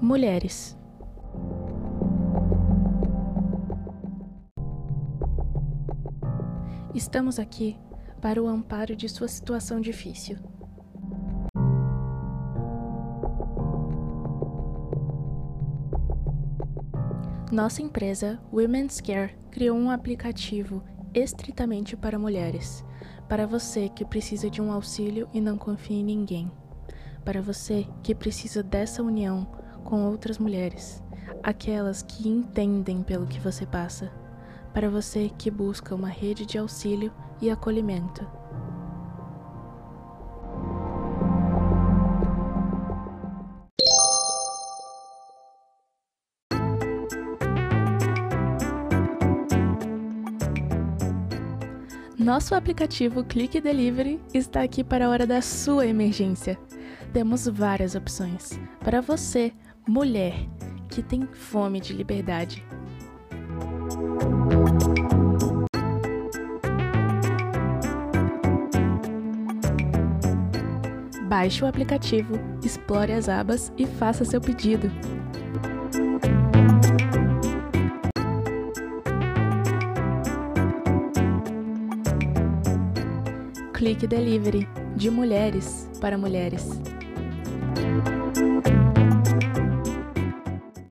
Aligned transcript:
Mulheres. 0.00 0.78
Estamos 6.94 7.40
aqui 7.40 7.76
para 8.20 8.40
o 8.40 8.46
amparo 8.46 8.94
de 8.94 9.08
sua 9.08 9.26
situação 9.26 9.80
difícil. 9.80 10.38
Nossa 17.50 17.82
empresa, 17.82 18.40
Women's 18.52 19.00
Care, 19.00 19.36
criou 19.50 19.76
um 19.76 19.90
aplicativo 19.90 20.80
estritamente 21.12 21.96
para 21.96 22.18
mulheres, 22.18 22.84
para 23.28 23.48
você 23.48 23.88
que 23.88 24.04
precisa 24.04 24.48
de 24.48 24.62
um 24.62 24.70
auxílio 24.70 25.28
e 25.32 25.40
não 25.40 25.58
confia 25.58 25.96
em 25.96 26.04
ninguém, 26.04 26.52
para 27.24 27.42
você 27.42 27.84
que 28.02 28.14
precisa 28.14 28.62
dessa 28.62 29.02
união 29.02 29.58
com 29.88 30.04
outras 30.04 30.36
mulheres, 30.36 31.02
aquelas 31.42 32.02
que 32.02 32.28
entendem 32.28 33.02
pelo 33.02 33.26
que 33.26 33.40
você 33.40 33.64
passa, 33.64 34.12
para 34.74 34.90
você 34.90 35.30
que 35.38 35.50
busca 35.50 35.94
uma 35.94 36.10
rede 36.10 36.44
de 36.44 36.58
auxílio 36.58 37.10
e 37.40 37.48
acolhimento. 37.48 38.30
Nosso 52.18 52.54
aplicativo 52.54 53.24
Clique 53.24 53.58
Delivery 53.58 54.20
está 54.34 54.62
aqui 54.62 54.84
para 54.84 55.06
a 55.06 55.08
hora 55.08 55.26
da 55.26 55.40
sua 55.40 55.86
emergência. 55.86 56.58
Temos 57.12 57.48
várias 57.48 57.94
opções 57.94 58.58
para 58.80 59.00
você, 59.00 59.52
mulher, 59.86 60.34
que 60.88 61.02
tem 61.02 61.26
fome 61.26 61.80
de 61.80 61.92
liberdade. 61.92 62.64
Baixe 71.28 71.62
o 71.62 71.66
aplicativo, 71.66 72.34
explore 72.64 73.12
as 73.12 73.28
abas 73.28 73.72
e 73.76 73.86
faça 73.86 74.24
seu 74.24 74.40
pedido. 74.40 74.90
Clique 83.72 84.06
Delivery 84.06 84.68
de 84.96 85.10
mulheres 85.10 85.88
para 86.00 86.18
mulheres. 86.18 86.68
Música 87.78 88.77